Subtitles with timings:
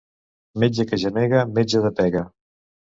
[0.63, 2.27] Metge que gemega, metge de pega.